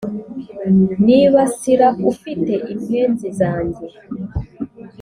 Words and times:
Nibasira 1.05 1.87
ufite 2.11 2.53
impenzi 2.73 3.27
zanjye 3.39 3.85